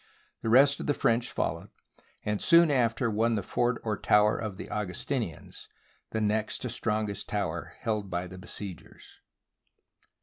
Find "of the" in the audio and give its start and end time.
0.79-0.95, 4.35-4.67